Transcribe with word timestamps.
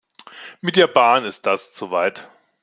Mit 0.61 0.77
der 0.77 0.87
Bahn 0.87 1.25
ist 1.25 1.45
das 1.45 1.75
zu 1.75 1.91
weit. 1.91 2.27